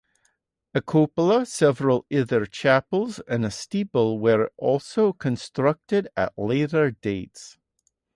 A 0.73 0.81
cupola, 0.81 1.45
several 1.45 2.07
other 2.11 2.47
chapels 2.47 3.19
and 3.27 3.45
a 3.45 3.51
steeple 3.51 4.17
were 4.17 4.49
also 4.57 5.13
constructed 5.13 6.07
at 6.17 6.33
later 6.39 6.89
dates. 6.89 7.59